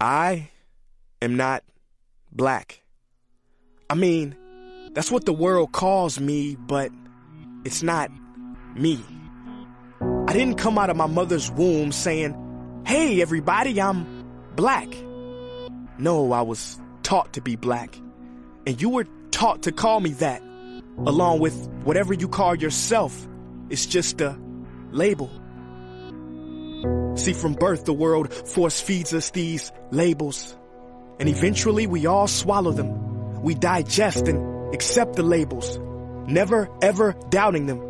I 0.00 0.50
am 1.20 1.36
not 1.36 1.64
black. 2.30 2.82
I 3.90 3.94
mean, 3.94 4.36
that's 4.92 5.10
what 5.10 5.24
the 5.24 5.32
world 5.32 5.72
calls 5.72 6.20
me, 6.20 6.54
but 6.54 6.92
it's 7.64 7.82
not 7.82 8.10
me. 8.76 9.00
I 10.00 10.32
didn't 10.32 10.54
come 10.54 10.78
out 10.78 10.88
of 10.88 10.96
my 10.96 11.06
mother's 11.06 11.50
womb 11.50 11.90
saying, 11.90 12.82
Hey, 12.86 13.20
everybody, 13.20 13.80
I'm 13.80 14.24
black. 14.54 14.88
No, 15.98 16.32
I 16.32 16.42
was 16.42 16.78
taught 17.02 17.32
to 17.32 17.40
be 17.40 17.56
black. 17.56 17.98
And 18.66 18.80
you 18.80 18.90
were 18.90 19.06
taught 19.32 19.62
to 19.62 19.72
call 19.72 19.98
me 19.98 20.10
that, 20.10 20.42
along 21.06 21.40
with 21.40 21.68
whatever 21.82 22.14
you 22.14 22.28
call 22.28 22.54
yourself. 22.54 23.26
It's 23.68 23.84
just 23.84 24.20
a 24.20 24.38
label. 24.92 25.28
See, 27.18 27.32
from 27.32 27.54
birth, 27.54 27.84
the 27.84 27.92
world 27.92 28.32
force 28.32 28.80
feeds 28.80 29.12
us 29.12 29.30
these 29.30 29.72
labels. 29.90 30.56
And 31.18 31.28
eventually 31.28 31.88
we 31.88 32.06
all 32.06 32.28
swallow 32.28 32.70
them. 32.70 33.42
We 33.42 33.54
digest 33.54 34.28
and 34.28 34.72
accept 34.72 35.16
the 35.16 35.24
labels, 35.24 35.78
never 36.28 36.68
ever 36.80 37.14
doubting 37.28 37.66
them. 37.66 37.82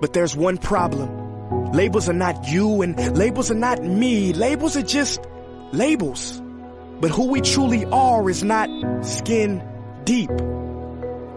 But 0.00 0.12
there's 0.12 0.36
one 0.36 0.58
problem. 0.58 1.72
Labels 1.72 2.10
are 2.10 2.14
not 2.14 2.46
you 2.48 2.82
and 2.82 3.16
labels 3.16 3.50
are 3.50 3.54
not 3.54 3.82
me. 3.82 4.34
Labels 4.34 4.76
are 4.76 4.82
just 4.82 5.20
labels. 5.72 6.42
But 7.00 7.10
who 7.10 7.28
we 7.28 7.40
truly 7.40 7.86
are 7.86 8.28
is 8.28 8.44
not 8.44 8.68
skin 9.02 9.62
deep. 10.04 10.30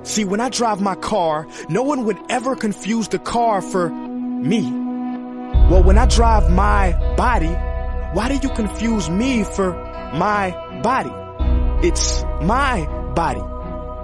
See, 0.03 0.25
when 0.25 0.41
I 0.41 0.49
drive 0.49 0.81
my 0.81 0.95
car, 0.95 1.47
no 1.69 1.83
one 1.83 2.05
would 2.05 2.17
ever 2.29 2.57
confuse 2.57 3.07
the 3.07 3.19
car 3.19 3.61
for 3.61 3.89
me. 3.89 4.80
Well, 5.71 5.83
when 5.83 5.97
I 5.97 6.05
drive 6.05 6.51
my 6.51 6.91
body, 7.15 7.47
why 8.11 8.27
do 8.27 8.35
you 8.45 8.53
confuse 8.53 9.09
me 9.09 9.45
for 9.45 9.71
my 9.71 10.51
body? 10.83 11.13
It's 11.87 12.23
my 12.41 12.85
body. 13.15 13.39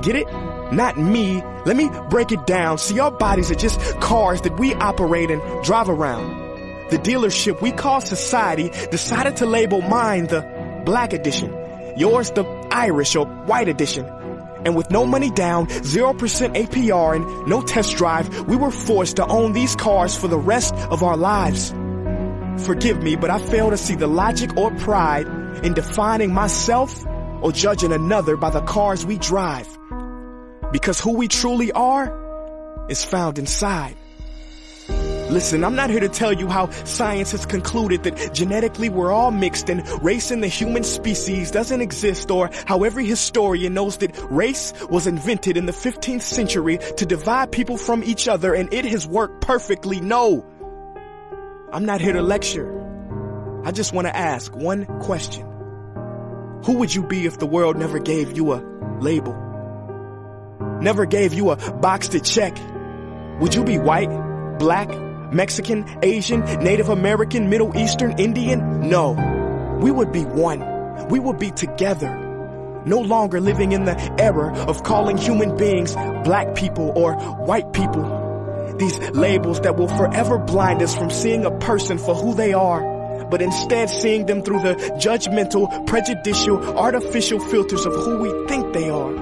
Get 0.01 0.15
it? 0.15 0.27
Not 0.71 0.97
me. 0.97 1.43
Let 1.65 1.75
me 1.75 1.89
break 2.09 2.31
it 2.31 2.47
down. 2.47 2.77
See, 2.77 2.97
our 3.01 3.11
bodies 3.11 3.51
are 3.51 3.55
just 3.55 3.81
cars 3.99 4.39
that 4.43 4.57
we 4.57 4.75
operate 4.75 5.29
and 5.29 5.41
drive 5.65 5.89
around. 5.89 6.89
The 6.89 6.99
dealership 6.99 7.61
we 7.61 7.73
call 7.73 7.99
society 7.99 8.69
decided 8.89 9.35
to 9.35 9.45
label 9.45 9.81
mine 9.81 10.27
the 10.27 10.83
black 10.85 11.11
edition, 11.11 11.53
yours 11.97 12.31
the 12.31 12.45
Irish 12.71 13.13
or 13.17 13.25
white 13.25 13.67
edition. 13.67 14.05
And 14.65 14.75
with 14.75 14.89
no 14.91 15.05
money 15.05 15.29
down, 15.29 15.67
0% 15.67 16.17
APR 16.55 17.15
and 17.15 17.47
no 17.47 17.61
test 17.61 17.95
drive, 17.97 18.47
we 18.47 18.55
were 18.55 18.71
forced 18.71 19.17
to 19.17 19.25
own 19.27 19.53
these 19.53 19.75
cars 19.75 20.15
for 20.17 20.27
the 20.27 20.37
rest 20.37 20.73
of 20.75 21.03
our 21.03 21.17
lives. 21.17 21.73
Forgive 22.65 23.01
me, 23.01 23.15
but 23.15 23.29
I 23.29 23.39
fail 23.39 23.69
to 23.69 23.77
see 23.77 23.95
the 23.95 24.07
logic 24.07 24.57
or 24.57 24.71
pride 24.75 25.27
in 25.63 25.73
defining 25.73 26.33
myself 26.33 27.05
or 27.41 27.51
judging 27.51 27.93
another 27.93 28.35
by 28.35 28.49
the 28.49 28.61
cars 28.61 29.05
we 29.05 29.17
drive. 29.17 29.67
Because 30.71 30.99
who 30.99 31.13
we 31.13 31.27
truly 31.27 31.71
are 31.71 32.87
is 32.89 33.03
found 33.03 33.37
inside. 33.37 33.95
Listen, 35.29 35.65
I'm 35.65 35.75
not 35.75 35.89
here 35.89 35.99
to 35.99 36.07
tell 36.07 36.31
you 36.31 36.47
how 36.47 36.69
science 36.69 37.31
has 37.31 37.45
concluded 37.45 38.03
that 38.03 38.33
genetically 38.33 38.87
we're 38.87 39.11
all 39.11 39.29
mixed 39.29 39.69
and 39.69 39.85
race 40.01 40.31
in 40.31 40.39
the 40.39 40.47
human 40.47 40.83
species 40.83 41.51
doesn't 41.51 41.81
exist 41.81 42.31
or 42.31 42.49
how 42.65 42.83
every 42.83 43.05
historian 43.05 43.73
knows 43.73 43.97
that 43.97 44.17
race 44.31 44.71
was 44.89 45.05
invented 45.05 45.57
in 45.57 45.65
the 45.65 45.73
15th 45.73 46.21
century 46.21 46.77
to 46.95 47.05
divide 47.05 47.51
people 47.51 47.75
from 47.75 48.05
each 48.05 48.29
other 48.29 48.53
and 48.53 48.73
it 48.73 48.85
has 48.85 49.05
worked 49.05 49.41
perfectly. 49.41 49.99
No. 49.99 50.45
I'm 51.73 51.83
not 51.83 51.99
here 51.99 52.13
to 52.13 52.21
lecture. 52.21 52.73
I 53.65 53.71
just 53.73 53.91
want 53.91 54.07
to 54.07 54.15
ask 54.15 54.55
one 54.55 54.85
question. 55.01 55.45
Who 56.63 56.77
would 56.77 56.95
you 56.95 57.03
be 57.03 57.25
if 57.25 57.37
the 57.37 57.45
world 57.45 57.75
never 57.75 57.99
gave 57.99 58.37
you 58.37 58.53
a 58.53 58.63
label? 59.01 59.33
Never 60.81 61.05
gave 61.05 61.33
you 61.33 61.49
a 61.49 61.57
box 61.73 62.07
to 62.09 62.21
check? 62.21 62.57
Would 63.41 63.55
you 63.55 63.65
be 63.65 63.77
white, 63.77 64.09
black, 64.57 64.89
Mexican, 65.31 65.85
Asian, 66.01 66.41
Native 66.63 66.89
American, 66.89 67.49
Middle 67.49 67.75
Eastern, 67.77 68.17
Indian? 68.19 68.89
No. 68.89 69.11
We 69.81 69.91
would 69.91 70.11
be 70.11 70.23
one. 70.23 71.07
We 71.09 71.19
would 71.19 71.37
be 71.37 71.51
together. 71.51 72.13
No 72.85 72.99
longer 72.99 73.41
living 73.41 73.73
in 73.73 73.85
the 73.85 73.95
error 74.21 74.51
of 74.51 74.83
calling 74.83 75.17
human 75.17 75.57
beings 75.57 75.93
black 76.23 76.55
people 76.55 76.93
or 76.95 77.13
white 77.13 77.73
people. 77.73 78.03
These 78.77 78.97
labels 79.11 79.59
that 79.61 79.75
will 79.75 79.87
forever 79.87 80.37
blind 80.37 80.81
us 80.81 80.95
from 80.95 81.09
seeing 81.09 81.45
a 81.45 81.51
person 81.59 81.97
for 81.97 82.15
who 82.15 82.33
they 82.33 82.53
are, 82.53 83.25
but 83.25 83.41
instead 83.41 83.89
seeing 83.89 84.25
them 84.25 84.43
through 84.43 84.61
the 84.61 84.75
judgmental, 84.99 85.85
prejudicial, 85.87 86.63
artificial 86.77 87.39
filters 87.39 87.85
of 87.85 87.93
who 87.93 88.19
we 88.19 88.47
think 88.47 88.73
they 88.73 88.89
are. 88.89 89.13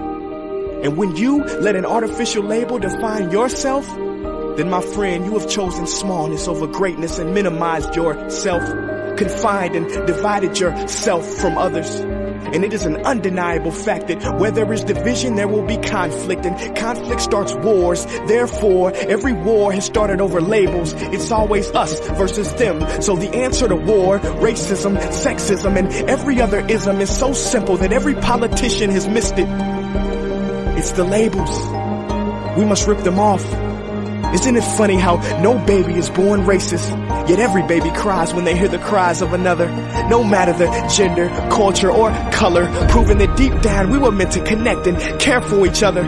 And 0.83 0.97
when 0.97 1.15
you 1.15 1.43
let 1.43 1.75
an 1.75 1.85
artificial 1.85 2.43
label 2.43 2.77
define 2.77 3.31
yourself, 3.31 3.87
then 4.57 4.69
my 4.69 4.81
friend, 4.81 5.25
you 5.25 5.37
have 5.37 5.49
chosen 5.49 5.87
smallness 5.87 6.47
over 6.47 6.67
greatness 6.67 7.19
and 7.19 7.33
minimized 7.33 7.95
yourself, 7.95 8.63
confined 9.17 9.75
and 9.75 10.07
divided 10.07 10.59
yourself 10.59 11.25
from 11.35 11.57
others. 11.57 12.01
And 12.45 12.63
it 12.63 12.73
is 12.73 12.85
an 12.85 12.97
undeniable 12.97 13.71
fact 13.71 14.07
that 14.07 14.39
where 14.39 14.51
there 14.51 14.71
is 14.71 14.83
division, 14.83 15.35
there 15.35 15.47
will 15.47 15.65
be 15.65 15.77
conflict 15.77 16.45
and 16.45 16.77
conflict 16.77 17.19
starts 17.19 17.53
wars. 17.55 18.05
Therefore, 18.27 18.93
every 18.95 19.33
war 19.33 19.73
has 19.73 19.85
started 19.85 20.21
over 20.21 20.39
labels. 20.39 20.93
It's 20.95 21.31
always 21.31 21.69
us 21.71 21.99
versus 22.11 22.53
them. 22.53 22.79
So 23.01 23.15
the 23.15 23.35
answer 23.35 23.67
to 23.67 23.75
war, 23.75 24.19
racism, 24.19 24.95
sexism, 24.97 25.75
and 25.75 26.09
every 26.09 26.39
other 26.39 26.59
ism 26.67 27.01
is 27.01 27.13
so 27.13 27.33
simple 27.33 27.77
that 27.77 27.91
every 27.91 28.15
politician 28.15 28.89
has 28.91 29.07
missed 29.07 29.37
it. 29.37 29.49
It's 30.77 30.91
the 30.93 31.03
labels. 31.03 31.49
We 32.57 32.63
must 32.63 32.87
rip 32.87 32.99
them 32.99 33.19
off. 33.19 33.43
Isn't 34.35 34.57
it 34.57 34.65
funny 34.65 34.97
how 34.97 35.15
no 35.39 35.57
baby 35.57 35.93
is 35.93 36.09
born 36.09 36.41
racist, 36.41 36.89
yet 37.29 37.39
every 37.39 37.63
baby 37.63 37.89
cries 37.91 38.33
when 38.33 38.43
they 38.43 38.53
hear 38.53 38.67
the 38.67 38.79
cries 38.79 39.21
of 39.21 39.31
another, 39.31 39.69
no 40.09 40.25
matter 40.25 40.51
the 40.51 40.67
gender, 40.93 41.29
culture, 41.49 41.89
or 41.89 42.11
color, 42.33 42.67
proving 42.89 43.17
that 43.19 43.37
deep 43.37 43.61
down 43.61 43.91
we 43.91 43.97
were 43.97 44.11
meant 44.11 44.33
to 44.33 44.43
connect 44.43 44.87
and 44.87 44.97
care 45.21 45.39
for 45.39 45.65
each 45.65 45.83
other. 45.83 46.03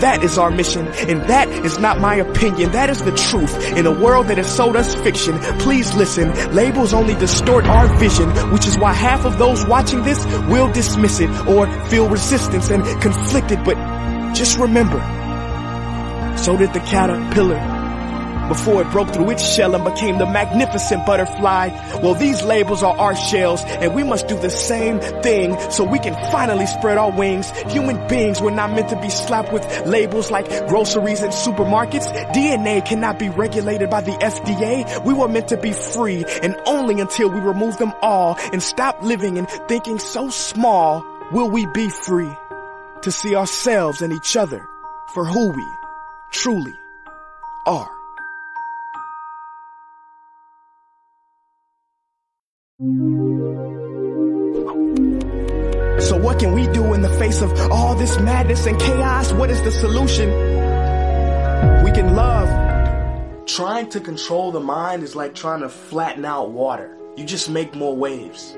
That 0.00 0.24
is 0.24 0.38
our 0.38 0.50
mission, 0.50 0.86
and 0.86 1.20
that 1.24 1.50
is 1.50 1.78
not 1.78 2.00
my 2.00 2.14
opinion. 2.14 2.72
That 2.72 2.88
is 2.88 3.02
the 3.02 3.12
truth. 3.12 3.54
In 3.76 3.84
a 3.84 3.92
world 3.92 4.28
that 4.28 4.38
has 4.38 4.48
sold 4.48 4.74
us 4.74 4.94
fiction, 4.94 5.38
please 5.58 5.94
listen. 5.94 6.32
Labels 6.54 6.94
only 6.94 7.14
distort 7.14 7.66
our 7.66 7.88
vision, 7.98 8.30
which 8.52 8.66
is 8.66 8.78
why 8.78 8.94
half 8.94 9.26
of 9.26 9.36
those 9.36 9.66
watching 9.66 10.02
this 10.02 10.24
will 10.48 10.72
dismiss 10.72 11.20
it 11.20 11.28
or 11.46 11.66
feel 11.90 12.08
resistance 12.08 12.70
and 12.70 12.82
conflicted. 13.02 13.62
But 13.64 13.76
just 14.32 14.58
remember, 14.58 14.98
so 16.36 16.56
did 16.56 16.72
the 16.72 16.80
caterpillar. 16.80 17.86
Before 18.48 18.80
it 18.80 18.90
broke 18.92 19.12
through 19.12 19.30
its 19.30 19.44
shell 19.44 19.74
and 19.74 19.84
became 19.84 20.18
the 20.18 20.26
magnificent 20.26 21.04
butterfly. 21.04 21.68
Well, 22.00 22.14
these 22.14 22.44
labels 22.44 22.80
are 22.84 22.96
our 22.96 23.16
shells 23.16 23.60
and 23.64 23.92
we 23.92 24.04
must 24.04 24.28
do 24.28 24.38
the 24.38 24.50
same 24.50 25.00
thing 25.00 25.58
so 25.70 25.82
we 25.82 25.98
can 25.98 26.14
finally 26.30 26.66
spread 26.66 26.96
our 26.96 27.10
wings. 27.10 27.50
Human 27.72 28.06
beings 28.06 28.40
were 28.40 28.52
not 28.52 28.70
meant 28.70 28.90
to 28.90 29.00
be 29.00 29.10
slapped 29.10 29.52
with 29.52 29.66
labels 29.86 30.30
like 30.30 30.46
groceries 30.68 31.22
and 31.22 31.32
supermarkets. 31.32 32.06
DNA 32.32 32.86
cannot 32.86 33.18
be 33.18 33.30
regulated 33.30 33.90
by 33.90 34.00
the 34.00 34.12
FDA. 34.12 35.04
We 35.04 35.12
were 35.12 35.28
meant 35.28 35.48
to 35.48 35.56
be 35.56 35.72
free 35.72 36.24
and 36.40 36.54
only 36.66 37.00
until 37.00 37.30
we 37.30 37.40
remove 37.40 37.78
them 37.78 37.92
all 38.00 38.36
and 38.52 38.62
stop 38.62 39.02
living 39.02 39.38
and 39.38 39.48
thinking 39.66 39.98
so 39.98 40.30
small 40.30 41.04
will 41.32 41.50
we 41.50 41.66
be 41.66 41.88
free 41.88 42.32
to 43.02 43.10
see 43.10 43.34
ourselves 43.34 44.02
and 44.02 44.12
each 44.12 44.36
other 44.36 44.68
for 45.12 45.24
who 45.24 45.48
we 45.48 45.75
truly 46.36 46.74
are. 47.66 47.90
So 55.98 56.16
what 56.16 56.38
can 56.38 56.52
we 56.52 56.66
do 56.68 56.92
in 56.92 57.00
the 57.00 57.14
face 57.18 57.40
of 57.40 57.52
all 57.72 57.94
this 57.94 58.18
madness 58.20 58.66
and 58.66 58.78
chaos? 58.78 59.32
What 59.32 59.50
is 59.50 59.62
the 59.62 59.70
solution? 59.70 60.28
We 61.82 61.90
can 61.90 62.14
love. 62.14 62.48
Trying 63.46 63.88
to 63.90 64.00
control 64.00 64.52
the 64.52 64.60
mind 64.60 65.02
is 65.02 65.16
like 65.16 65.34
trying 65.34 65.60
to 65.60 65.70
flatten 65.70 66.24
out 66.26 66.50
water. 66.50 66.96
You 67.16 67.24
just 67.24 67.48
make 67.48 67.74
more 67.74 67.96
waves. 67.96 68.56